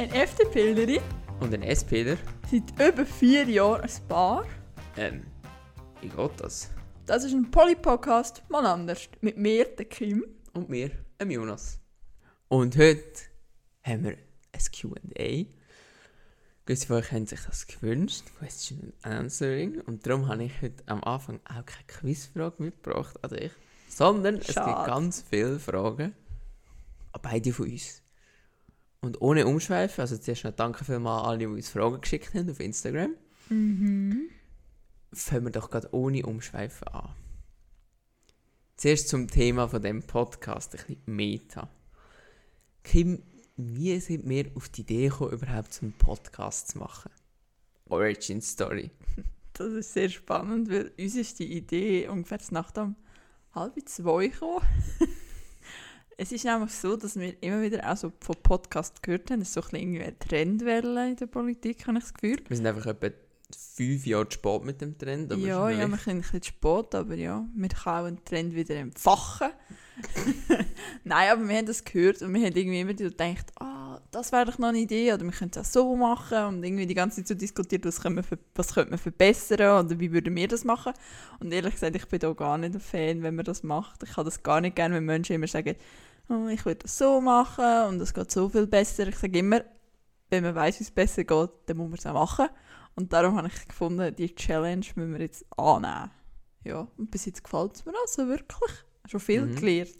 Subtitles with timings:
[0.00, 0.98] Ein FDPlerin
[1.40, 2.16] Und ein SPler?
[2.50, 4.46] seit über vier Jahren ein Paar.
[4.96, 5.26] Ähm,
[6.00, 6.70] wie geht das?
[7.04, 9.10] Das ist ein Poly-Podcast, mal anders.
[9.20, 10.24] Mit mir, der Kim.
[10.54, 11.80] Und mir, dem Jonas.
[12.48, 13.02] Und heute
[13.82, 15.44] haben wir ein Q&A.
[16.64, 19.82] Gewisse von euch haben sich das gewünscht, Question and Answering.
[19.82, 23.52] Und darum habe ich heute am Anfang auch keine Quizfrage mitgebracht an dich.
[23.90, 24.90] Sondern es gibt Schade.
[24.90, 26.14] ganz viele Fragen
[27.12, 27.99] an beide von uns.
[29.00, 32.50] Und ohne Umschweifen, also zuerst noch danke vielmals an alle, die uns Fragen geschickt haben
[32.50, 33.14] auf Instagram.
[33.48, 34.28] Mhm.
[35.12, 37.14] fangen wir doch gerade ohne Umschweifen an.
[38.76, 41.68] Zuerst zum Thema von dem Podcast, ein bisschen Meta.
[42.84, 43.22] Kim,
[43.56, 47.10] wie sind wir auf die Idee gekommen, überhaupt so einen Podcast zu machen?
[47.88, 48.90] Origin Story.
[49.52, 52.96] Das ist sehr spannend, weil uns ist die Idee ungefähr nach um
[53.52, 54.64] halb zwei gekommen.
[56.20, 59.40] es ist nämlich so, dass wir immer wieder auch so von Podcasts gehört haben.
[59.40, 62.36] Es ist so ein bisschen irgendwie eine Trendwelle in der Politik, habe ich das Gefühl.
[62.46, 63.08] Wir sind einfach etwa
[63.56, 65.32] fünf Jahre zu spät mit dem Trend.
[65.32, 68.24] Aber ja, ja, wir sind ein bisschen zu spät, aber ja, wir können auch einen
[68.24, 69.48] Trend wieder entfachen.
[71.04, 74.44] Nein, aber wir haben das gehört und wir haben irgendwie immer gedacht, ah, das wäre
[74.44, 77.16] doch noch eine Idee oder wir könnten es auch so machen und irgendwie die ganze
[77.16, 80.64] Zeit so diskutiert, was, können wir was könnte man verbessern oder wie würden wir das
[80.64, 80.92] machen.
[81.38, 84.02] Und ehrlich gesagt, ich bin da gar nicht ein Fan, wenn man das macht.
[84.02, 85.76] Ich habe das gar nicht gerne, wenn Menschen immer sagen,
[86.30, 89.06] oh, ich würde das so machen und es geht so viel besser.
[89.08, 89.62] Ich sage immer,
[90.30, 92.46] wenn man weiß, wie es besser geht, dann muss man es auch machen.
[92.94, 96.10] Und darum habe ich gefunden, die Challenge müssen wir jetzt annehmen.
[96.64, 98.70] Ja, und bis jetzt gefällt es mir also wirklich.
[99.08, 99.56] Schon viel Mhm.
[99.56, 99.96] gelernt.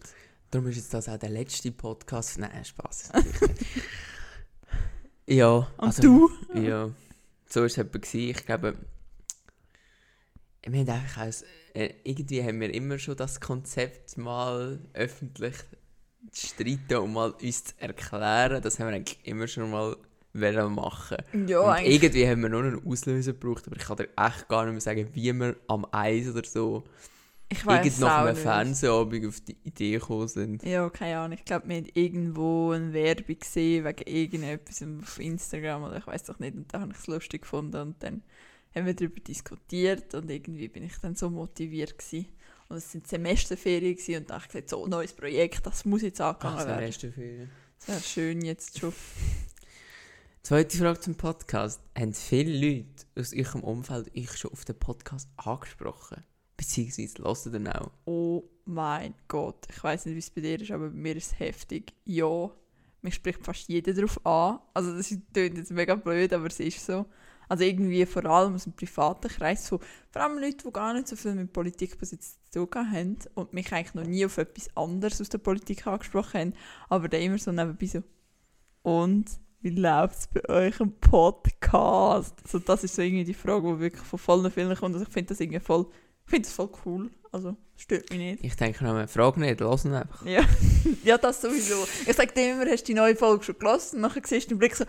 [0.50, 2.38] Darum ist jetzt das auch der letzte Podcast.
[2.38, 3.10] Nein, Spaß.
[5.26, 5.56] ja.
[5.56, 6.30] Und also- du?
[6.54, 6.90] Ja,
[7.48, 7.98] so war es etwa.
[8.12, 8.76] Ich glaube,
[10.66, 11.44] wir haben einfach als,
[11.74, 15.54] äh, irgendwie haben wir immer schon das Konzept mal öffentlich
[16.30, 18.62] zu streiten und mal uns zu erklären.
[18.62, 19.96] Das haben wir eigentlich immer schon mal
[20.32, 21.18] wollen machen.
[21.46, 22.02] Ja, und eigentlich.
[22.02, 24.80] irgendwie haben wir noch einen Auslöser gebraucht, aber ich kann dir echt gar nicht mehr
[24.80, 26.84] sagen, wie wir am Eis oder so
[27.48, 28.36] Ich weiß nach einem.
[28.36, 30.62] Fernsehabend auf die Idee gekommen sind.
[30.62, 31.36] Ja, keine Ahnung.
[31.36, 36.24] Ich glaube, wir haben irgendwo eine Werbung gesehen wegen irgendetwas auf Instagram oder ich weiß
[36.24, 36.54] doch nicht.
[36.54, 38.22] Und da habe ich es lustig gefunden und dann
[38.72, 42.26] haben wir darüber diskutiert und irgendwie bin ich dann so motiviert gewesen.
[42.70, 45.84] Und es sind Semesterferien gewesen und da habe ich gesagt, so ein neues Projekt, das
[45.84, 46.86] muss jetzt angegangen Ach, werden.
[46.86, 47.50] erste Ferien.
[47.80, 48.92] Das wäre schön jetzt schon.
[50.44, 51.80] Zweite Frage zum Podcast.
[51.98, 56.22] Haben viele Leute aus eurem Umfeld euch schon auf den Podcast angesprochen?
[56.56, 57.90] Beziehungsweise hören dann auch?
[58.04, 59.66] Oh mein Gott.
[59.68, 61.92] Ich weiß nicht, wie es bei dir ist, aber bei mir ist es heftig.
[62.04, 62.52] Ja,
[63.02, 64.60] mich spricht fast jeder darauf an.
[64.74, 67.04] Also das klingt jetzt mega blöd, aber es ist so.
[67.50, 69.80] Also irgendwie vor allem aus dem privaten Kreis, so,
[70.12, 73.18] vor allem Leute, die gar nicht so viel mit Politik bis jetzt zu tun haben
[73.34, 76.54] und mich eigentlich noch nie auf etwas anderes aus der Politik angesprochen haben,
[76.88, 78.04] aber dann immer so nebenbei so,
[78.82, 79.26] und
[79.62, 82.36] wie läuft es bei euch im Podcast?
[82.46, 84.94] So, das ist so irgendwie die Frage, die wirklich von vollen vielen kommt.
[84.94, 85.86] Also ich finde das irgendwie voll,
[86.26, 87.10] ich finde das voll cool.
[87.32, 88.44] Also stört mich nicht.
[88.44, 90.24] Ich denke noch, frag nicht, hören einfach.
[90.24, 90.44] Ja,
[91.04, 91.84] ja, das sowieso.
[92.06, 93.96] Ich sage dir immer, hast du die neue Folge schon gelassen?
[93.96, 94.84] Und nachher siehst du den Blick so,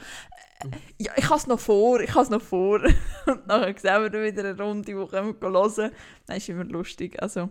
[0.97, 2.81] ja, ich habe es noch vor, ich habe es noch vor.
[3.25, 5.91] Und nachher sehen wir wieder eine Runde, wo wir hören.
[6.25, 7.21] Das ist immer lustig.
[7.21, 7.49] Also,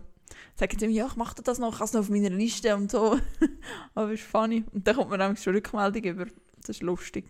[0.55, 2.75] sagen sie mir, ja, ich mache das noch, ich habe es noch auf meiner Liste
[2.75, 3.19] und so.
[3.95, 4.63] Aber es ist funny.
[4.71, 6.25] Und dann kommt man nämlich schon Rückmeldung über.
[6.57, 7.25] Das ist lustig.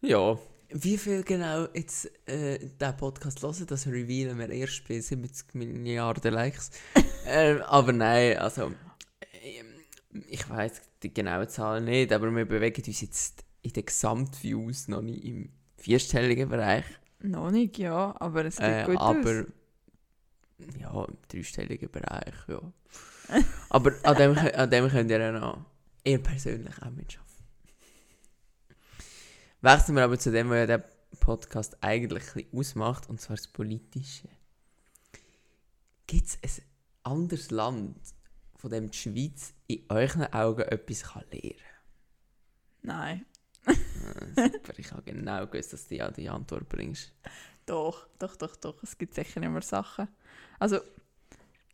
[0.00, 0.38] Ja.
[0.76, 6.32] Wie viel genau jetzt äh, diesen Podcast hören, das revealen wir erst bei 70 Milliarden
[6.32, 6.70] Likes.
[7.26, 8.72] ähm, aber nein, also
[10.28, 15.02] ich weiß die genaue Zahl nicht, aber wir bewegen uns jetzt in den Gesamtviews noch
[15.02, 16.84] nicht im vierstelligen Bereich.
[17.20, 19.16] Noch nicht, ja, aber es geht Äh, gut aus.
[19.16, 19.44] aber
[20.78, 22.60] ja, im dreistelligen Bereich, ja.
[23.70, 25.64] aber an dem, an dem könnt ihr ja noch
[26.04, 27.24] ihr persönlich auch mitschaffen.
[29.62, 30.84] Wechseln wir aber zu dem, was ja der
[31.20, 34.28] Podcast eigentlich ein bisschen ausmacht, und zwar das Politische.
[36.06, 36.64] Gibt es ein
[37.04, 37.96] anderes Land,
[38.56, 41.54] von dem die Schweiz in euren Augen etwas kann lernen
[42.82, 43.18] Nein.
[43.18, 43.26] kann?
[43.26, 43.33] Äh,
[44.34, 47.12] super, ich habe genau gewusst, dass du ja die Antwort bringst.
[47.66, 48.82] Doch, doch, doch, doch.
[48.82, 50.08] Es gibt sicher immer Sachen.
[50.58, 50.80] Also,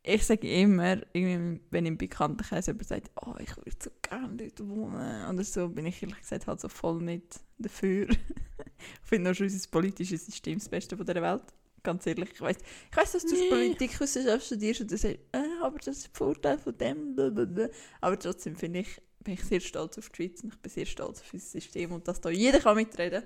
[0.03, 5.27] ich sage immer, wenn im Bekanntenkreis jemand sagt, oh, ich würde so gerne dort wohnen
[5.29, 8.09] oder so, bin ich ehrlich gesagt halt so voll nicht dafür.
[8.09, 8.19] ich
[9.03, 11.43] finde schon unser politisches System das Beste von der Welt.
[11.83, 12.57] Ganz ehrlich, ich weiß,
[12.91, 13.49] ich weiß, dass du Nee.
[13.49, 17.69] Politikwissenschaft studierst und du sagst, äh, aber das ist der Vorteil von dem, blablabla.
[18.03, 20.87] aber trotzdem finde ich, bin ich sehr stolz auf die Schweiz und ich bin sehr
[20.87, 23.25] stolz auf unser System und dass da jeder kann mitreden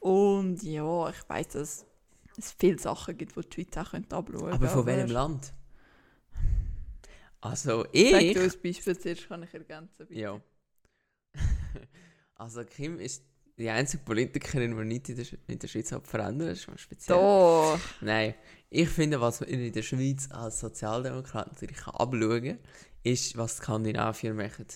[0.00, 1.86] Und ja, ich weiß, dass
[2.36, 4.52] es viele Sachen gibt, die die Schweiz auch abschauen könnte.
[4.52, 5.52] Aber von welchem Land?
[7.40, 8.34] Also Sag ich...
[8.34, 10.06] du ein Beispiel zuerst, kann ich ergänzen.
[10.06, 10.20] bitte.
[10.20, 10.40] Ja.
[12.34, 13.24] also Kim ist
[13.58, 17.16] die einzige Politikerin, die nicht in der, in der Schweiz hat verändert, ist mal speziell.
[17.16, 17.78] Doch.
[18.00, 18.34] Nein,
[18.68, 22.58] ich finde, was man in der Schweiz als Sozialdemokrat natürlich abschauen kann,
[23.02, 24.66] ist, was die Skandinavier machen.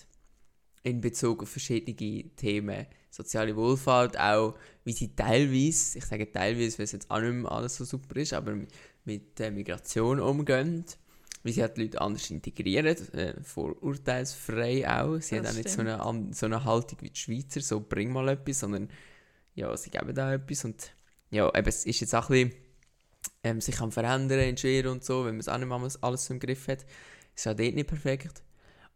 [0.83, 1.95] In Bezug auf verschiedene
[2.35, 2.87] Themen.
[3.09, 7.51] Soziale Wohlfahrt, auch wie sie teilweise, ich sage teilweise, weil es jetzt auch nicht mehr
[7.51, 8.57] alles so super ist, aber
[9.05, 10.85] mit, der Migration umgehen.
[11.43, 15.19] Wie sie halt die Leute anders integrieren, äh, vorurteilsfrei auch.
[15.19, 18.13] Sie Das haben auch nicht so eine, so eine Haltung wie die Schweizer, so bring
[18.13, 18.89] mal etwas, sondern
[19.55, 20.93] ja, sie geben da etwas und
[21.31, 22.61] ja, eben, es ist jetzt auch ein bisschen
[23.43, 26.29] ähm, sich am verändern in Schweren und so, wenn man es auch nicht mal alles
[26.29, 26.85] im Griff hat.
[27.35, 28.43] Ist auch dort nicht perfekt.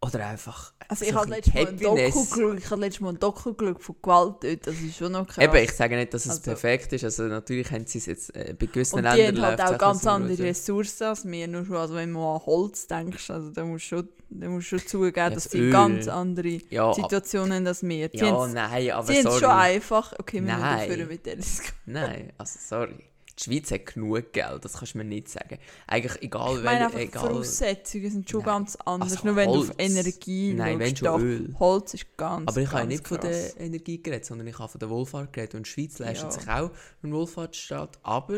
[0.01, 3.19] Oder einfach Also so ich habe letztes Mal ein Doku ich habe letztes Mal ein
[3.19, 5.43] Doku geschaut von Gewalt dort, das ist schon noch krass.
[5.43, 7.03] Eben, ich sage nicht, dass es Also- perfekt ist.
[7.03, 9.77] Also natürlich haben sie es jetzt äh, bei gewissen und die Ländern haben halt auch
[9.79, 10.45] ganz andere ja.
[10.45, 13.95] Ressourcen als wir, nur schon, also wenn du an Holz denkst, also da musst du
[13.97, 15.71] schon, da musst schon zugeben, dass das sie Öl.
[15.71, 18.09] ganz andere Ja, Situationen haben als wir.
[18.13, 20.91] Ja nein, aber sie haben es schon einfach, okay, wir müssen Nein.
[20.91, 21.73] aufhören mit der Diskussion.
[21.85, 23.05] Nein, also sorry.
[23.37, 25.57] Die Schweiz hat genug Geld, das kannst du mir nicht sagen.
[25.87, 27.27] Eigentlich egal, Ich meine wel- einfach, die egal.
[27.27, 28.45] Voraussetzungen sind schon Nein.
[28.47, 29.69] ganz anders, Also nur wenn du Holz.
[29.71, 31.21] auf Energie Nein, wenn schon.
[31.21, 31.55] Öl.
[31.59, 33.55] Holz ist ganz, Aber ich habe ganz nicht von krass.
[33.55, 35.55] der Energie geredet, sondern ich habe von der Wohlfahrt geredet.
[35.55, 36.39] Und die Schweiz leistet Ja.
[36.39, 36.71] sich auch
[37.03, 37.99] einen Wohlfahrtsstaat.
[38.03, 38.37] Aber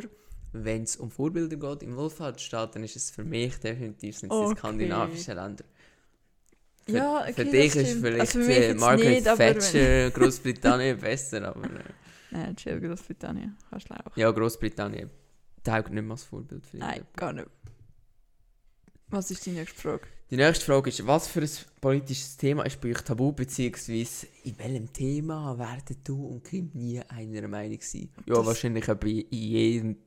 [0.53, 4.35] wenn es um Vorbilder geht im Wohlfahrtsstaat, dann ist es für mich definitiv sind es
[4.39, 4.55] die Okay.
[4.57, 5.63] skandinavischen Länder.
[6.88, 9.59] Für, Ja, okay, für das dich ist vielleicht Also für mich äh, Margaret nicht, wenn-
[9.59, 11.83] Thatcher Großbritannien besser, aber äh,
[12.31, 14.15] Nein, chill, Großbritannien, kannst du auch.
[14.18, 15.09] ja, Großbritannien
[15.63, 17.47] taugt nicht mehr als Vorbild für Nein, gar nicht.
[19.09, 20.07] Was ist die nächste Frage?
[20.29, 24.59] Die nächste Frage ist, was für ein politisches Thema ist bei euch tabu, beziehungsweise in
[24.59, 28.09] welchem Thema werdet du und Kim nie einer Meinung sein?
[28.25, 29.97] Ja, Das- wahrscheinlich bei jedem.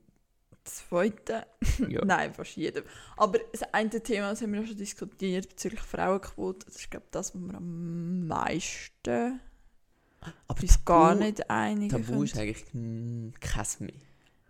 [0.63, 1.47] Zweite?
[1.89, 2.01] Ja.
[2.05, 2.83] Nein, fast jedem.
[3.17, 7.05] Aber das eine Thema, das haben wir auch schon diskutiert, bezüglich Frauenquote, das ist glaube
[7.07, 9.39] ich das, was wir am meisten
[10.47, 13.93] Aber uns gar nicht einigen Tabu ist eigentlich kein mehr.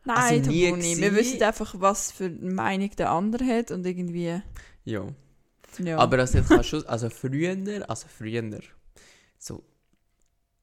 [0.04, 1.02] Nein, also nie Tabu nicht.
[1.02, 4.42] Wir wissen einfach, was für eine Meinung der andere hat und irgendwie,
[4.84, 5.08] Ja.
[5.80, 5.98] ja.
[5.98, 7.56] Aber das jetzt kann schon, also früher,
[7.90, 8.60] also früher,
[9.38, 9.64] so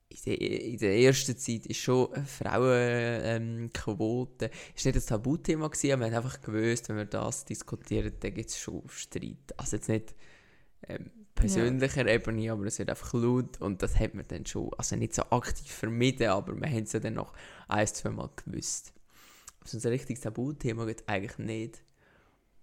[0.08, 3.25] in der, in der ersten Zeit ist schon Frauenquote,
[4.46, 8.12] ähm, ist nicht ein Tabuthema gewesen, aber man hat einfach gewusst, wenn wir das diskutieren,
[8.20, 9.54] dann gibt es schon Streit.
[9.56, 10.14] Also jetzt nicht
[10.88, 14.96] ähm, persönlicher Ebene, aber es wird einfach laut und das hat man dann schon, also
[14.96, 17.32] nicht so aktiv vermieden, aber wir haben es ja dann noch
[17.69, 18.93] ein, zwei Mal gewusst.
[19.62, 21.82] Also ein richtiges Tabuthema es eigentlich nicht.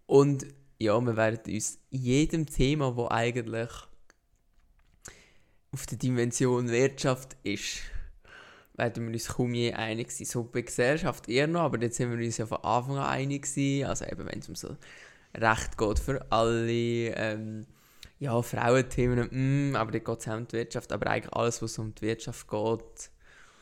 [0.06, 0.46] Und
[0.78, 3.70] ja, wir werden uns jedem Thema, wo eigentlich
[5.72, 7.82] auf der Dimension Wirtschaft ist,
[8.76, 10.26] werden wir uns kaum je einig sein.
[10.26, 13.44] So bei Gesellschaft eher noch, aber jetzt sind wir uns ja von Anfang an einig
[13.44, 13.88] gewesen.
[13.88, 14.76] Also eben, wenn es um so
[15.36, 17.66] Recht geht für alle, ähm,
[18.20, 21.78] ja, Frauenthemen, mm, aber dort geht es auch um die Wirtschaft, aber eigentlich alles, was
[21.78, 23.12] um die Wirtschaft geht,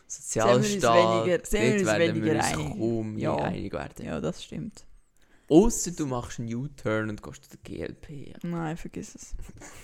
[0.07, 2.69] Sozialstaat, weniger- sind wir dort werden wir weniger uns einig.
[2.77, 3.35] kaum Ja.
[3.37, 4.05] einig werden.
[4.05, 4.85] ja, das stimmt.
[5.49, 8.33] Ausser du machst einen U-Turn und gehst zu der GLP.
[8.43, 9.35] Nein, vergiss es.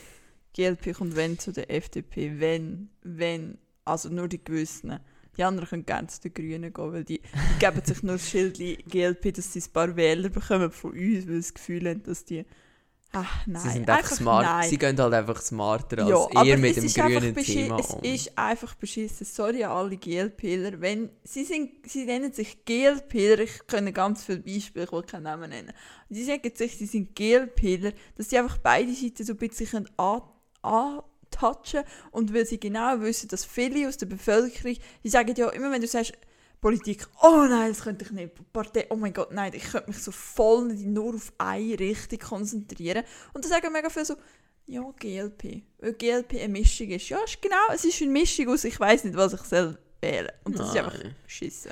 [0.53, 4.99] GLP kommt wenn zu der FDP, wenn, wenn, also nur die Gewissen.
[5.37, 8.29] Die anderen können gerne zu den Grünen gehen, weil die, die geben sich nur das
[8.29, 12.03] Schild GLP, dass sie ein paar Wähler bekommen von uns, weil sie das Gefühl haben,
[12.03, 12.45] dass die...
[13.11, 14.45] Ach nein, Sie sind einfach, smart.
[14.45, 14.69] nein.
[14.69, 18.03] Sie gehen halt einfach smarter als ja, ihr mit dem einfach grünen Thema Es um.
[18.03, 19.25] ist einfach beschissen.
[19.25, 20.79] Sorry an alle GLPler.
[20.79, 25.23] Wenn, sie, sind, sie nennen sich GLPler, ich kann ganz viele Beispiele, ich will keinen
[25.23, 25.73] Namen nennen.
[26.09, 30.21] Sie sagen sich, sie sind GLPler, dass sie einfach beide Seiten so ein bisschen an,
[30.61, 35.71] antouchen und weil sie genau wissen, dass viele aus der Bevölkerung, die sagen ja immer,
[35.71, 36.13] wenn du sagst,
[36.61, 38.51] Politik, oh nein, das könnte ich nicht.
[38.51, 42.19] Partei, oh mein Gott, nein, ich könnte mich so voll nicht nur auf eine Richtung
[42.19, 43.03] konzentrieren.
[43.33, 44.15] Und dann sagen mega viele so,
[44.65, 45.63] ja, GLP.
[45.79, 47.09] Weil GLP eine Mischung ist.
[47.09, 50.31] Ja, ist genau, es ist eine Mischung aus, ich weiß nicht, was ich soll wählen.
[50.43, 51.15] Und das ist einfach Nein.
[51.23, 51.71] beschissen.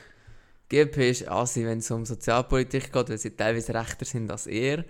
[0.70, 4.86] GLP ist assi, wenn es um Sozialpolitik geht, weil sie teilweise rechter sind als ihr.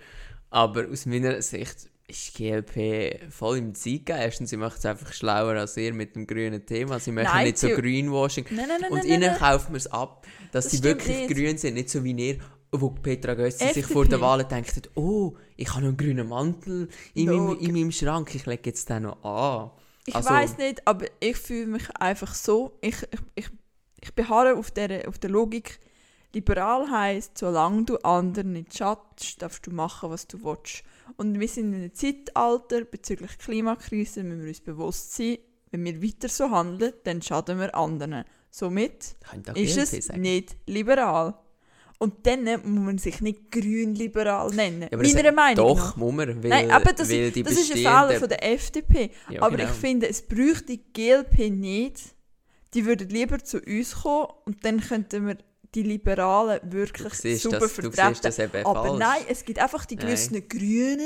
[0.50, 5.56] Aber aus meiner Sicht ist GLP voll im Zeitgeist und sie macht es einfach schlauer
[5.56, 7.00] als ihr mit dem grünen Thema.
[7.00, 8.46] Sie machen nicht so Greenwashing.
[8.52, 11.36] Nein, nein, nein, und ihnen kauft man es ab, dass Das sie wirklich nicht.
[11.36, 11.74] grün sind.
[11.74, 12.38] Nicht so wie ihr,
[12.72, 16.88] wo Petra Gössi sich vor der Wahl denkt, oh, ich habe noch einen grünen Mantel
[17.14, 19.72] in, meinem, in meinem Schrank, ich lege jetzt den noch an.
[20.06, 23.50] Ich Also- weiß nicht, aber ich fühle mich einfach so, ich, ich, ich,
[24.02, 25.80] ich beharre auf der, auf der Logik,
[26.34, 30.84] liberal heisst, solange du anderen nicht schadest, darfst du machen, was du willst.
[31.16, 35.38] Und wir sind in einem Zeitalter bezüglich Klimakrise, müssen wir uns bewusst sein,
[35.72, 38.24] wenn wir weiter so handeln, dann schaden wir anderen.
[38.50, 39.16] Somit
[39.56, 40.22] ist es sagen.
[40.22, 41.36] nicht liberal.
[42.00, 44.88] Und dann muss man sich nicht grün-liberal nennen.
[44.92, 45.96] Ja, Meiner Meinung Doch, nach.
[45.98, 49.12] muss man, weil, Nein, aber das, weil die das ist ein Fehler von der FDP.
[49.30, 49.70] Ja, aber genau.
[49.70, 52.02] ich finde, es bräuchte die GLP nicht,
[52.76, 55.38] die würden lieber zu uns kommen und dann könnten wir
[55.78, 58.66] die Liberalen wirklich siehst, super das, vertreten.
[58.66, 59.00] Aber falsch.
[59.00, 60.06] nein, es gibt einfach die Nein.
[60.08, 61.00] gewissen Grünen,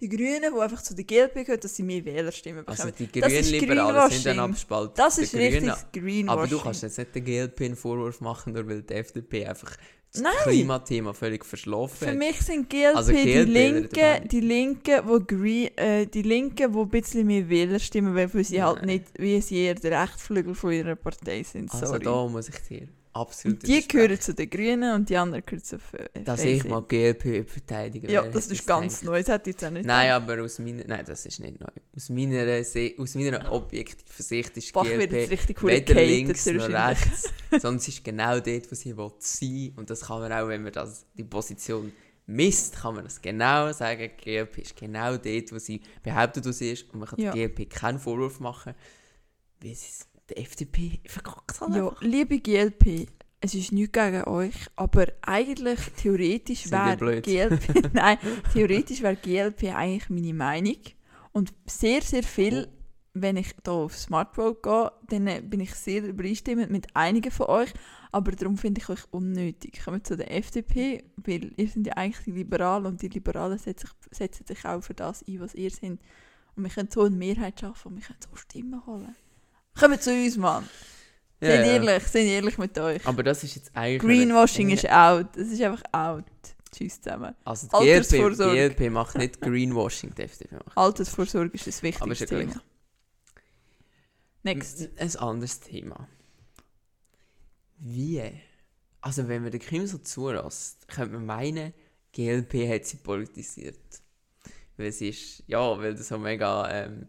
[0.00, 3.08] die Grünen, die einfach zu der GLP gehören, dass sie mehr Wählerstimmen Also bekommen.
[3.14, 4.94] die Das ist Grünliberalen sind dann abgespalten.
[4.96, 6.28] das Die ist richtiges Greenwashing.
[6.28, 9.76] Aber du kannst jetzt nicht den GLP einen Vorwurf machen, nur weil die FDP einfach
[10.12, 10.32] das Nein.
[10.42, 12.16] Klimathema völlig verschlafen Für hat.
[12.16, 16.74] mich sind GLP, Also die GLP wäre Linken, die Linken, wo Green, äh, die Linken,
[16.74, 18.86] wo ein bisschen mehr Wählerstimmen, weil für sie halt Nein.
[18.86, 21.72] nicht, wie sie eher der Rechtsflügel von ihrer Partei sind.
[21.72, 22.02] Also Sorry.
[22.02, 23.88] da muss ich dir absolut die widersprechen.
[23.88, 26.24] gehören zu den Grünen und die anderen gehören zu FDP.
[26.24, 29.04] Dass ich mal GLP verteidigen Ja, das ist ganz gedacht.
[29.12, 29.18] neu.
[29.22, 30.84] Das hätte ich jetzt auch nicht Nein, aber aus meiner...
[30.86, 31.66] Nein, das ist nicht neu.
[31.96, 36.68] Aus meiner, Se aus meiner objektiven Sicht ist Bach GLP richtig cool weder links noch
[36.68, 40.62] rechts, es ist genau dort, wo sie will sein Und das kann man auch, wenn
[40.62, 41.92] man das, die Position
[42.26, 44.08] misst, kann man das genau sagen.
[44.22, 46.88] GLP ist genau dort, wo sie behauptet, wo sie ist.
[46.92, 47.32] Und man kann Ja.
[47.32, 48.74] der GLP keinen Vorwurf machen,
[49.60, 53.06] weil sie es- die FDP verkackt hat Ja, liebe GLP,
[53.40, 57.20] es ist nichts gegen euch, aber eigentlich theoretisch Sind wäre?
[57.22, 58.18] GLP, nein,
[58.52, 60.76] theoretisch wäre GLP eigentlich meine Meinung
[61.32, 62.76] und sehr, sehr viel, Oh.
[63.14, 67.30] wenn ich da auf Smart Vote gehe, dann äh, bin ich sehr übereinstimmend mit einigen
[67.32, 67.72] von euch,
[68.12, 69.80] aber darum finde ich euch unnötig.
[69.84, 73.58] Kommen wir zu der FDP, weil ihr seid ja eigentlich die Liberalen und die Liberalen
[73.58, 75.98] setzen sich, setzen sich auch für das ein, was ihr seid.
[76.56, 79.14] Und wir können so eine Mehrheit schaffen und wir können so Stimmen holen.
[79.80, 80.68] Kommt zu uns, Mann.
[81.40, 81.72] Ja, Seid ja.
[81.72, 83.06] ehrlich, seid ehrlich mit euch.
[83.06, 84.02] Aber das ist jetzt eigentlich...
[84.02, 85.26] Greenwashing eine- ist out.
[85.34, 86.24] Das ist einfach out.
[86.70, 87.34] Tschüss zusammen.
[87.44, 88.70] Also die GLP, Altersvorsorge.
[88.74, 90.76] GLP macht nicht Greenwashing, die FDP macht.
[90.76, 92.46] Altersvorsorge ist ein Aber ist ja gleich.
[92.48, 92.62] Thema.
[94.42, 94.88] Next.
[94.98, 96.08] Ein anderes Thema.
[97.78, 98.22] Wie?
[99.00, 101.72] Also wenn man den Kim so zulässt, könnte man meinen,
[102.12, 103.78] GLP hat sie politisiert.
[104.76, 107.06] Weil sie ist, ja, weil das so mega, ähm,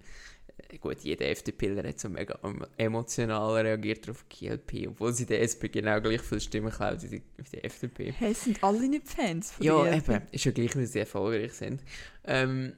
[0.79, 5.69] gut, jeder FDPler hat so mega em- emotional reagiert auf GLP, obwohl sie der SP
[5.69, 8.11] genau gleich viele Stimmen klaut wie die, die FDP.
[8.11, 10.21] Hey, sind alle nicht Fans von Ja, eben.
[10.31, 11.83] Ist ja gleich, weil sie erfolgreich sind.
[12.23, 12.75] Ähm,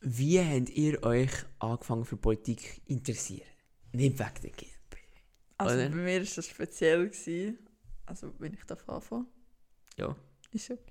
[0.00, 3.46] wie habt ihr euch angefangen für Politik zu interessieren?
[3.92, 4.96] Nicht wegen der GLP.
[5.58, 5.88] Also oder?
[5.90, 7.08] bei mir war das speziell.
[7.08, 7.58] Gewesen.
[8.06, 9.26] Also wenn ich davon anfange.
[9.96, 10.16] Ja.
[10.52, 10.89] Ist okay.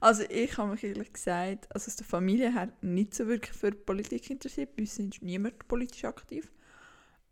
[0.00, 3.72] Also ich habe mich ehrlich gesagt, also aus der Familie her nicht so wirklich für
[3.72, 4.76] Politik interessiert.
[4.76, 6.50] Bei uns ist niemand politisch aktiv.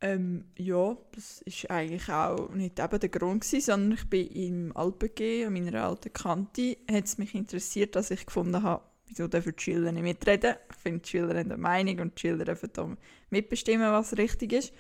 [0.01, 4.77] Ähm, ja, das ist eigentlich auch nicht eben der Grund gewesen, sondern ich bin im
[4.77, 5.11] Alpen
[5.47, 9.62] an meiner alten Kante, hat es mich interessiert, dass ich gefunden habe, wieso dürfen die
[9.62, 10.57] Schüler nicht mitreden.
[10.71, 12.97] Ich finde, die Schüler haben eine Meinung und die Schüler dürfen da
[13.31, 14.73] mitbestimmen, was richtig ist.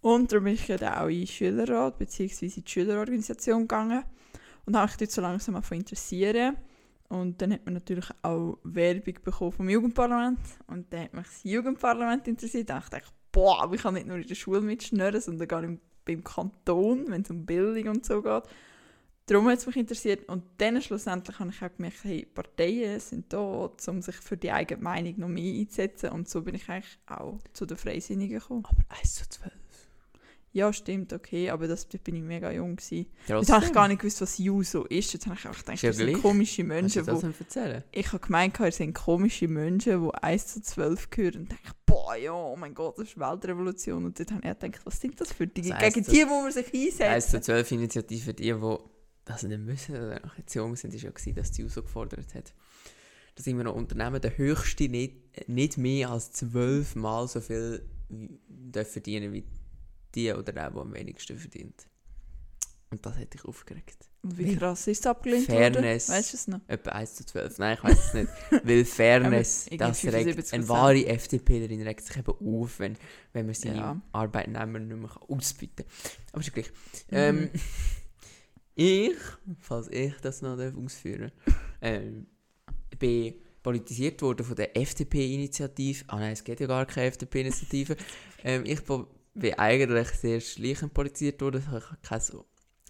[0.00, 2.46] Und darum bin ich dann auch in den Schülerrat bzw.
[2.46, 4.02] in die Schülerorganisation gegangen
[4.66, 6.56] und habe mich dort so langsam davon interessieren.
[7.08, 10.40] Und dann hat man natürlich auch Werbung bekommen vom Jugendparlament.
[10.66, 12.70] Und dann hat mich das Jugendparlament interessiert.
[12.70, 15.80] Da dachte ich, boah, ich kann nicht nur in der Schule mitschnurren, sondern gar nicht
[16.04, 18.42] beim Kanton, wenn es um Bildung und so geht.
[19.26, 20.28] Darum hat es mich interessiert.
[20.28, 24.52] Und dann schlussendlich habe ich auch gemerkt, hey, Parteien sind da, um sich für die
[24.52, 26.10] eigene Meinung noch mehr einzusetzen.
[26.10, 28.64] Und so bin ich eigentlich auch zu den Freisinnigen gekommen.
[28.66, 29.63] Aber 1 zu 12.
[30.54, 32.76] Ja, stimmt, okay, aber das, da bin ich mega jung.
[32.76, 33.06] Gewesen.
[33.26, 35.12] Jetzt habe ich gar nicht gewusst, was Juso ist.
[35.12, 37.28] Jetzt habe ich auch gedacht, ja das sind komische Menschen, das wo
[37.90, 42.14] ich habe gemeint, es sind komische Menschen, die 1 zu 12 gehören und denke, boah,
[42.14, 44.04] ja, oh mein Gott, das ist Weltrevolution.
[44.04, 45.50] Und dort habe ich gedacht, was sind das für?
[45.58, 47.30] Also 1 Gegen die, wo man sich 1 einsetzt.
[47.32, 48.76] zu 12 Initiative, die, die
[49.24, 52.32] das nicht müssen oder noch jetzt jung sind, ist ja gewesen, dass die USO gefordert
[52.32, 52.54] hat.
[53.34, 58.92] Dass immer noch Unternehmen der höchste nicht, nicht mehr als zwölfmal so viel wie- dürfen
[58.92, 59.42] verdienen wie
[60.14, 61.86] die oder der, der am wenigsten verdient.
[62.90, 64.08] Und das hätte ich aufgeregt.
[64.22, 66.08] Und wie krass ist es abgelehnt Fairness.
[66.08, 66.18] worden?
[66.18, 66.60] Weißt du es noch?
[66.68, 67.58] Etwa 1 zu 12.
[67.58, 68.28] Nein, ich weiß es nicht.
[68.64, 70.52] Weil Fairness, das regt, 75%.
[70.54, 72.96] eine wahre FDPlerin regt sich eben auf, wenn,
[73.32, 74.00] wenn man seine Ja.
[74.12, 75.86] Arbeitnehmer nicht mehr ausbieten kann.
[76.32, 76.70] Aber ist gleich.
[77.10, 77.16] Mhm.
[77.16, 77.50] Ähm,
[78.76, 79.16] ich,
[79.60, 81.32] falls ich das noch darf ausführen
[81.80, 82.26] ähm,
[82.98, 86.04] bin politisiert worden von der FDP-Initiative.
[86.08, 87.96] Ah nein, es geht ja gar keine FDP-Initiative.
[88.44, 88.80] ähm, ich
[89.34, 91.60] bin eigentlich sehr schleichend politisiert worden.
[91.60, 92.46] Ich habe kein so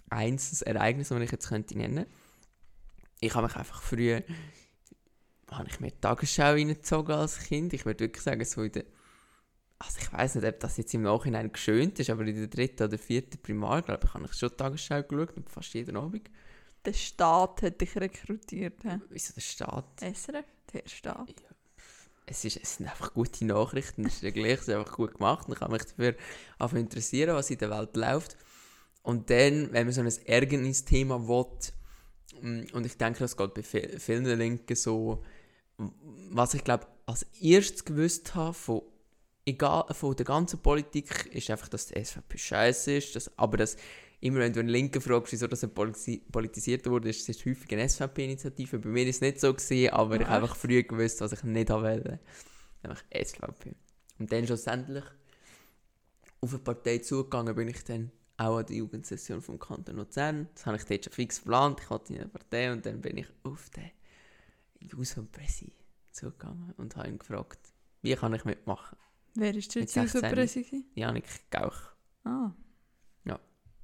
[0.09, 2.05] einzelnes Ereignis, das ich jetzt könnte nennen
[3.19, 4.23] Ich habe mich einfach früher
[5.51, 7.73] habe ich mir die Tagesschau reingezogen als Kind.
[7.73, 8.85] Ich würde wirklich sagen, so in der
[9.77, 12.83] also ich weiß nicht, ob das jetzt im Nachhinein geschönt ist, aber in der dritten
[12.83, 16.29] oder vierten Primar, glaube ich, habe ich schon die Tagesschau geschaut, und fast jeden Abend.
[16.85, 18.83] Der Staat hat dich rekrutiert.
[18.83, 18.99] He?
[19.09, 19.99] Wieso der Staat?
[19.99, 20.45] SRF?
[20.71, 21.43] Der Staat.
[22.27, 25.13] Es, ist, es sind einfach gute Nachrichten, es ist ja gleich, es ist einfach gut
[25.15, 25.47] gemacht.
[25.49, 26.15] Ich kann mich dafür
[26.57, 28.37] einfach interessieren, was in der Welt läuft.
[29.03, 31.45] Und dann, wenn man so ein Ärgernisthema will,
[32.41, 35.23] mm, und ich denke, das geht bei vi- vielen Linken so,
[36.31, 38.81] was ich glaube, als erstes gewusst habe von
[39.45, 43.77] egal, von der ganzen Politik ist einfach, dass die SVP scheiße ist, dass, aber dass
[44.21, 47.87] immer wenn du einen Linken fragst, wieso das politi politisiert wurde, ist es häufig eine
[47.87, 48.79] SVP-Initiative.
[48.79, 51.31] Bei mir ist es nicht so gewesen, aber ich Ah, habe einfach früh gewusst, was
[51.33, 52.19] ich nicht wollte.
[52.83, 53.75] Nämlich SVP.
[54.19, 55.03] Und dann schlussendlich
[56.41, 60.47] auf eine Partei zugegangen bin ich dann auch an die Jugendsession vom Kanton Luzern.
[60.53, 61.79] Das habe ich dort schon fix geplant.
[61.81, 63.91] Ich hatte in eine Partei und dann bin ich auf den
[64.79, 65.71] Juso-Pressi
[66.11, 67.59] zugegangen und habe ihn gefragt,
[68.01, 68.97] wie kann ich mitmachen?
[69.35, 70.21] Wer ist der jetzt 16.
[70.21, 70.85] User-Präsi?
[70.95, 71.75] Janik Gauch.
[72.23, 72.51] Ah,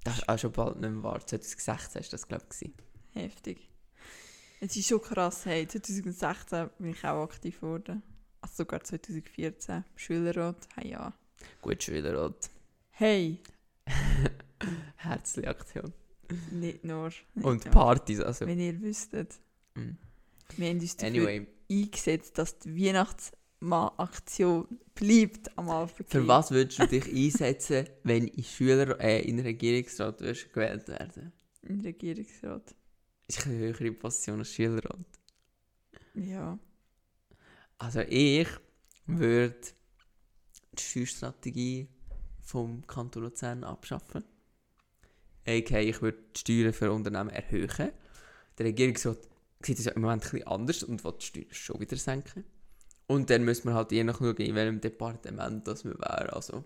[0.04, 1.26] Das ist auch schon bald nicht mehr wahr.
[1.26, 2.72] 2016 war das, glaube ich.
[3.14, 3.70] heftig.
[4.60, 8.04] Es ist schon krass, hey, 2016 bin ich auch aktiv geworden.
[8.42, 11.14] Also sogar 2014, Schülerrat, hey ja.
[11.62, 12.50] Gut, Schülerrat.
[12.92, 13.40] Hey,
[14.96, 15.94] Herzliche Aktion.
[16.52, 17.10] nicht nur.
[17.34, 17.74] Nicht Und nur.
[17.74, 18.46] Partys, also.
[18.48, 19.40] Wenn ihr wüsstet.
[19.76, 19.92] Mm.
[20.58, 22.76] Wir haben uns dafür Anyway, eingesetzt, dass die
[23.62, 26.06] Weihnachtsmann-Aktion bleibt am Anfang.
[26.08, 31.32] für was würdest du dich einsetzen, wenn in Schüler, äh, in Regierungsrat gewählt werden?
[31.62, 32.76] Im Regierungsrat.
[33.28, 35.06] Ist eine höhere Position als Schülerrat.
[36.16, 36.60] Ja.
[37.78, 38.48] Also ich
[39.06, 39.62] würde
[40.74, 41.88] die Steuerstrategie
[42.42, 44.24] vom Kanton Luzern abschaffen.
[45.46, 45.80] A.k.a.
[45.80, 47.92] ich würde die Steuern für Unternehmen erhöhen.
[48.58, 49.20] Der Regierungsrat
[49.62, 52.44] sieht das ja im Moment ein bisschen anders und will die Steuern schon wieder senken.
[53.12, 56.30] Und dann müssen wir halt je nach schauen, in welchem Departement das wir wären.
[56.30, 56.64] Also,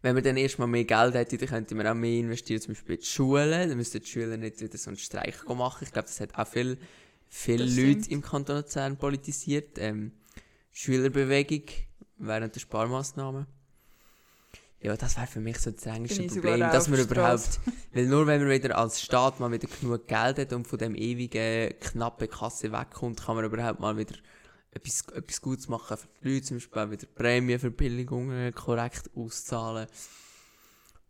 [0.00, 2.94] wenn man dann erstmal mehr Geld hätte, dann könnte man auch mehr investieren, zum Beispiel
[2.94, 3.68] in die Schulen.
[3.68, 5.84] Dann müssten die Schüler nicht wieder so einen Streik machen.
[5.84, 6.78] Ich glaube, das hat auch viel,
[7.28, 9.78] viele Leute im Kanton Luzern politisiert.
[9.78, 10.12] Ähm,
[10.72, 11.64] Schülerbewegung
[12.16, 13.46] während der Sparmaßnahmen.
[14.80, 15.98] Ja, das wäre für mich so das sogar
[16.28, 17.60] Problem, dass man überhaupt,
[17.92, 20.94] weil nur wenn man wieder als Staat mal wieder genug Geld hat und von dem
[20.94, 24.14] ewigen knappen Kasse wegkommt, kann man überhaupt mal wieder
[24.72, 29.86] etwas, etwas Gutes machen für die Leute, zum Beispiel auch wieder Prämienverbilligungen korrekt auszahlen.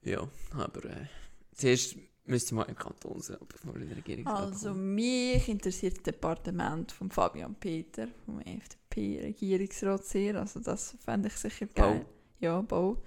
[0.02, 1.06] Ja, aber äh,
[1.54, 6.90] zuerst müsste mal im Kantonsrat, bevor ich in die Regierung Also mich interessiert das Departement
[6.92, 10.36] von Fabian Peter, vom FDP-Regierungsrat sehr.
[10.36, 11.82] Also das fände ich sicher Bau.
[11.82, 12.06] geil.
[12.38, 13.02] Ja, Bau.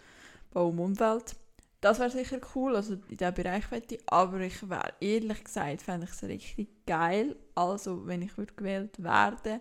[0.51, 1.35] Bau und Umwelt.
[1.81, 4.01] Das wäre sicher cool, also in diesem Bereich möchte ich.
[4.05, 7.35] Aber ich wäre ehrlich gesagt, fände ich es richtig geil.
[7.55, 9.59] Also wenn ich würde gewählt werden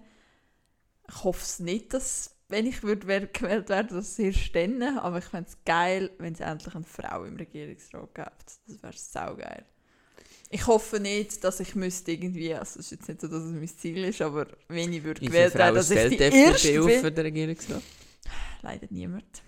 [1.09, 5.25] ich hoffe es nicht, dass wenn ich würde gewählt werden, dass sie dann, aber ich
[5.25, 8.59] fände es geil, wenn es endlich eine Frau im Regierungsrat gibt.
[8.67, 9.65] Das wäre saugeil.
[10.51, 13.53] Ich hoffe nicht, dass ich müsste irgendwie, also es ist jetzt nicht so, dass es
[13.53, 17.01] mein Ziel ist, aber wenn ich würde gewählt werden, dass ich die erste bin.
[17.01, 17.83] für den Regierungsrat?
[18.61, 19.43] Leider niemand.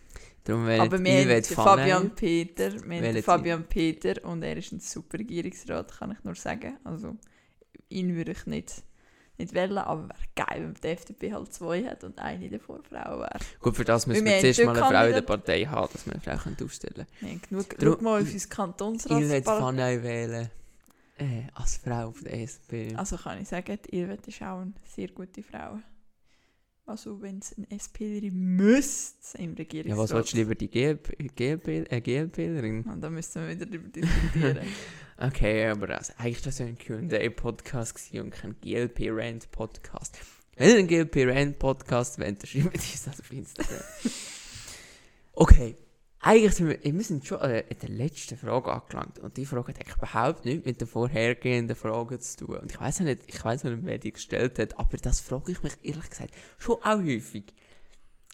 [0.44, 3.22] Darum wäre aber wir haben Fabian Peter, wir haben.
[3.22, 6.78] Fabian Peter und er ist ein super Regierungsrat, kann ich nur sagen.
[6.84, 7.16] Also
[7.90, 8.82] ihn würde ich nicht,
[9.38, 13.18] nicht wählen, aber wäre geil, wenn die FDP halt zwei hat und eine davor Frau
[13.20, 13.38] wäre.
[13.60, 16.06] Gut, für das müssen wir wir zuerst mal eine Frau in der Partei haben, dass
[16.06, 18.28] wir eine Frau können aufstellen haben genug, Drum- mal auf
[18.80, 19.46] unser Ich will jetzt.
[19.46, 20.50] Van Neu wählen.
[21.16, 22.90] Äh, als Frau auf der SP.
[22.96, 25.78] Also kann ich sagen, Irwet ist auch eine sehr gute Frau.
[26.86, 29.96] Also wenn es ein SPlerin müsste im Regierungsrat.
[29.96, 32.84] ja, was willst du lieber, die GLP, GLP, äh, GLPlerin?
[32.86, 34.58] Ah, Da müssen wir wieder darüber diskutieren.
[35.16, 40.18] Okay, aber also, eigentlich war das ja ein Q&A-Podcast und kein GLP-Rant-Podcast.
[40.56, 43.84] Wenn ihr einen GLP-Rant-Podcast wollt, dann schreibt uns das auf Instagram.
[45.34, 45.76] okay,
[46.26, 49.68] eigentlich sind wir, wir sind schon äh, in der letzten Frage angelangt und die Frage
[49.68, 52.56] hat eigentlich überhaupt nichts mit den vorhergehenden Fragen zu tun.
[52.56, 55.62] Und ich weiß nicht, ich weiß nicht, wer die gestellt hat, aber das frage ich
[55.62, 57.52] mich ehrlich gesagt schon auch häufig.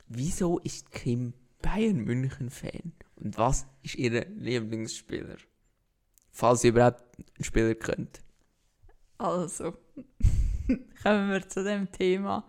[0.07, 2.93] Wieso ist Kim Bayern München-Fan?
[3.17, 5.37] Und was ist ihr Lieblingsspieler?
[6.31, 8.21] Falls ihr überhaupt einen Spieler kennt.
[9.19, 9.75] also,
[11.03, 12.45] kommen wir zu dem Thema.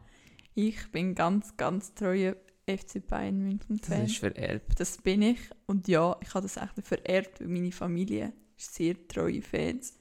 [0.54, 2.36] Ich bin ganz, ganz treuer
[2.78, 4.06] FC Bayern München Das Fan.
[4.06, 4.80] ist vererbt.
[4.80, 5.40] Das bin ich.
[5.66, 9.96] Und ja, ich habe das echt vererbt, weil meine Familie ist sehr treue Fans.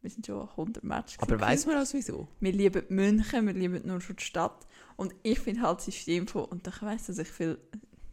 [0.00, 1.18] Wir sind schon 100 Matches.
[1.20, 2.26] Aber weiß man auch wieso?
[2.40, 4.66] Wir lieben München, wir lieben nur schon die Stadt.
[4.96, 7.58] Und ich finde halt das System von, und ich weiss, dass ich viel,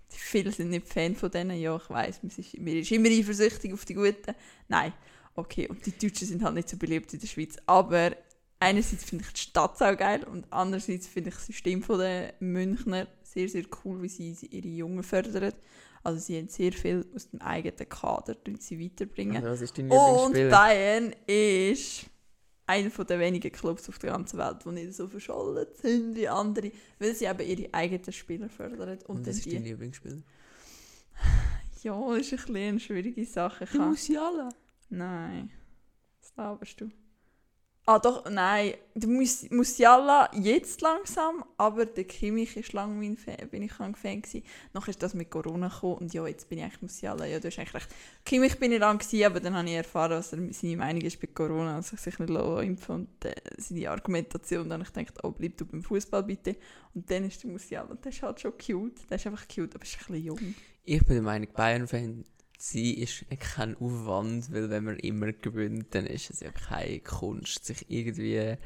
[0.07, 3.73] viele sind nicht Fan von denen, ja, ich weiss, mir ist, mir ist immer eifersüchtig
[3.73, 4.35] auf die Guten.
[4.67, 4.93] Nein,
[5.35, 7.57] okay, und die Deutschen sind halt nicht so beliebt in der Schweiz.
[7.65, 8.15] Aber
[8.59, 12.31] einerseits finde ich die Stadt auch geil und andererseits finde ich das System von den
[12.39, 15.53] Münchner sehr, sehr cool, wie sie ihre Jungen fördern.
[16.03, 19.43] Also sie haben sehr viel aus dem eigenen Kader, den sie weiterbringen.
[19.43, 20.33] Was ist dein Und?
[20.49, 22.05] Bayern ist
[22.65, 26.71] einer der wenigen Clubs auf der ganzen Welt, die nicht so verschollen sind wie andere,
[26.99, 28.99] weil sie eben ihre eigenen Spieler fördern.
[29.07, 30.21] Und, Und was ist dein Lieblingsspieler?
[31.83, 33.65] ja, das ist ein eine schwierige Sache.
[33.65, 34.49] Ich kann, Musiala.
[34.89, 35.51] nein,
[36.21, 36.89] was laberst du?
[37.89, 43.49] Ah doch, nein, der Mus Musiala jetzt langsam, aber der Kimmich ist lange mein Fan,
[43.49, 44.43] bin ich lang Fan gewesen.
[44.73, 47.25] Nachher ist das mit Corona gekommen und ja, jetzt bin ich eigentlich Musiala.
[47.25, 47.89] Ja, du hast eigentlich recht.
[48.23, 51.19] Kimmich bin ich lang gewesen, aber dann habe ich erfahren, was er, seine Meinung ist
[51.19, 54.69] bei Corona, also sich nicht impfen und äh, seine Argumentation.
[54.69, 56.57] Dann habe ich gedacht, oh, bleib du beim Fußball bitte.
[56.93, 59.83] Und dann ist der Musiala, der ist halt schon cute, der ist einfach cute, aber
[59.83, 60.55] ist ein bisschen jung.
[60.85, 62.23] Ich bin der Meinung, Bayern-Fan
[62.61, 67.65] sie ist kein Aufwand, weil wenn man immer gewinnt, dann ist es ja keine Kunst,
[67.65, 68.57] sich irgendwie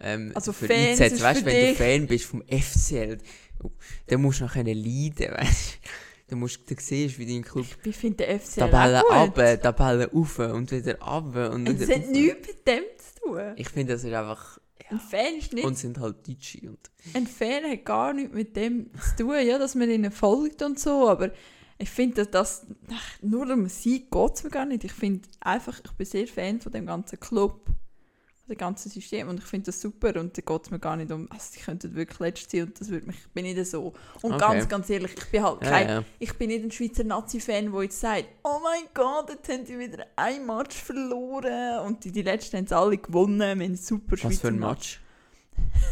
[0.00, 1.14] ähm, Also für Fans einzusetzen.
[1.16, 3.18] ist Weißt du, wenn du dich- Fan bist vom FCL,
[3.64, 3.70] oh,
[4.06, 5.88] dann musst du noch können leiden, weißt du.
[6.28, 9.38] Dann musst du, du siehst, wie dein Club Ich finde den FCL Tabelle auch gut.
[9.38, 12.10] runter, Tabelle rauf und wieder runter und Es wieder hat rauf.
[12.10, 13.40] nichts mit dem zu tun.
[13.56, 14.58] Ich finde, das ist einfach...
[14.90, 16.60] Ein Fan ist nicht Und sind halt Deutsche.
[16.68, 16.78] Und
[17.14, 20.78] Ein Fan hat gar nichts mit dem zu tun, ja, dass man ihnen folgt und
[20.78, 21.30] so, aber
[21.78, 24.84] ich finde, dass das, ach, nur um Sieg geht es mir gar nicht.
[24.84, 29.28] Ich finde einfach, ich bin sehr Fan von dem ganzen Club, von dem ganzen System
[29.28, 31.60] und ich finde das super und da geht es mir gar nicht um, also sie
[31.60, 33.94] könnten wirklich letzt sein und das würde mich, ich bin nicht so.
[34.22, 34.38] Und Okay.
[34.38, 36.04] ganz, ganz ehrlich, ich bin halt kein, ja.
[36.18, 39.78] ich bin nicht ein Schweizer Nazi-Fan, der jetzt sagt, oh mein Gott, jetzt haben die
[39.78, 44.12] wieder ein Match verloren und die, die letzten haben es alle gewonnen, wir haben super
[44.12, 45.00] Was für Schweizer ein Match.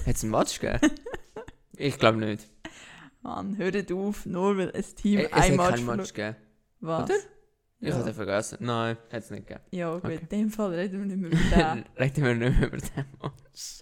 [0.05, 0.95] Hat es einen Match gegeben?
[1.77, 2.49] ich glaube nicht.
[3.27, 6.37] Mann, hört auf, nur weil ein Team Es ein hat Match keinen verloren Match gegeben.
[6.81, 7.05] Was?
[7.05, 7.15] Oder?
[7.81, 8.03] Ich Ja.
[8.03, 8.59] den vergessen.
[8.61, 9.65] Nein, hat es nicht gegeben.
[9.71, 10.19] Ja, gut, Okay.
[10.23, 11.85] in dem Fall reden wir nicht mehr über den.
[11.99, 13.81] Reden wir nicht mehr über den Match.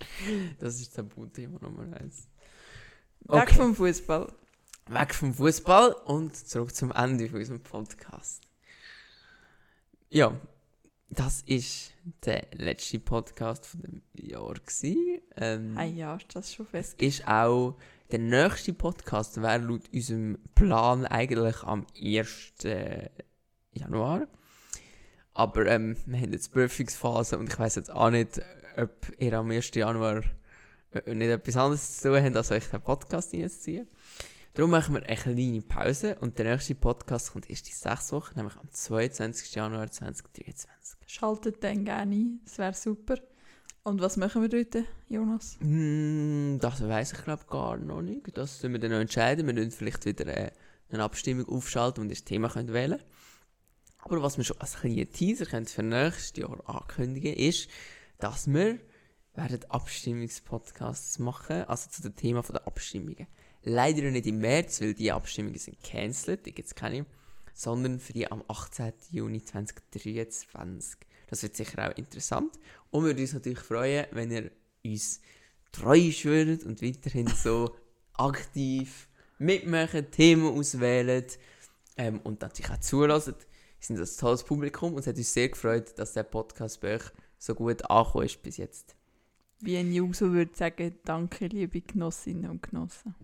[0.59, 2.29] Das ist das Tabuthema Nummer eins.
[3.21, 3.55] Weg Okay.
[3.55, 4.33] vom Fußball.
[4.89, 8.43] Weg vom Fußball und zurück zum Ende von unserem Podcast.
[10.11, 10.39] Ja,
[11.11, 11.93] das ist
[12.25, 15.21] der letzte Podcast von dem Jahr gewesen.
[15.37, 17.01] Ähm, Hey, ja, ist das schon fest.
[17.01, 17.77] ist auch
[18.11, 22.53] der nächste Podcast wäre laut unserem Plan eigentlich am 1.
[23.73, 24.29] Januar.
[25.33, 28.41] Aber ähm, wir haben jetzt Prüfungsphase und ich weiß jetzt auch nicht,
[28.77, 29.75] ob ihr am 1.
[29.75, 30.23] Januar
[30.93, 33.89] äh, nicht etwas anderes zu tun habt, als euch den Podcast reinzuziehen.
[34.55, 38.37] Darum machen wir eine kleine Pause und der nächste Podcast kommt erst in sechs Wochen,
[38.37, 39.53] nämlich am 22.
[39.53, 40.99] Januar 2023.
[41.07, 43.17] Schaltet dann gerne ein, das wäre super.
[43.87, 45.59] Und was machen wir heute, Jonas?
[45.61, 48.35] Mm, das weiß ich glaube gar noch nicht.
[48.35, 49.47] Das müssen wir dann noch entscheiden.
[49.47, 50.53] Wir müssen vielleicht wieder äh,
[50.89, 52.99] eine Abstimmung aufschalten und das Thema können wählen
[53.99, 57.69] Aber was wir schon als kleinen Teaser für nächstes Jahr ankündigen ist,
[58.17, 58.79] dass wir
[59.35, 63.27] werden Abstimmungspodcasts machen, also zu dem Thema der Abstimmungen.
[63.65, 67.05] Leider nicht im März, weil die Abstimmungen sind cancelled, die gibt es keine,
[67.53, 68.95] sondern für die am 18.
[69.11, 71.01] Juni 2023.
[71.29, 72.53] Das wird sicher auch interessant.
[72.95, 74.53] Und wir würden uns natürlich freuen, wenn ihr
[74.85, 75.21] uns
[75.73, 77.75] treu schwört und weiterhin so
[78.13, 81.25] aktiv mitmachen, Themen auswählen
[81.97, 83.35] ähm, und natürlich auch zulassen.
[83.81, 86.95] Wir sind ein tolles Publikum und es hat uns sehr gefreut, dass der Podcast bei
[86.95, 87.03] euch
[87.37, 88.95] so gut angekommen ist bis jetzt.
[89.59, 93.17] Wie ein User würde sagen, danke, liebe Genossinnen und Genossen.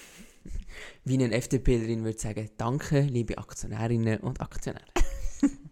[1.04, 4.86] Wie eine FDPlerin würde sagen, danke, liebe Aktionärinnen und Aktionäre.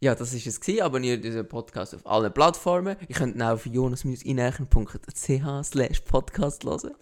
[0.00, 0.82] ja, das ist es gewesen.
[0.82, 2.96] Abonniert unseren Podcast auf allen Plattformen.
[3.08, 6.94] Ihr könnt ihn auch auf jonas-ineichen.ch slash podcast hören.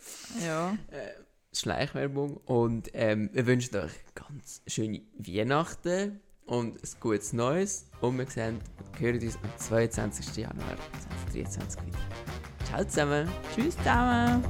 [0.44, 0.78] Ja.
[0.90, 2.36] Äh, Schleichwerbung.
[2.44, 7.86] Und ähm, wir wünschen euch ganz schöne Weihnachten und ein gutes Neues.
[8.00, 8.60] Und wir sehen
[8.98, 10.36] hören uns am 22.
[10.36, 10.76] Januar
[11.32, 11.98] 2023 wieder.
[12.64, 13.28] Ciao zusammen.
[13.54, 14.44] Tschüss zusammen.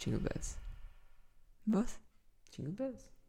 [0.00, 0.56] Jingle Bells.
[1.66, 2.00] Was?
[2.52, 3.19] Jingle Bells.